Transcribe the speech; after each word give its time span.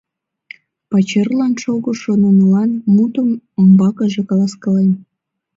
Пачерлан 0.89 1.53
шогышо 1.63 2.13
нунылан 2.21 2.71
мутым 2.93 3.29
умбакыже 3.59 4.21
каласкален. 4.29 4.89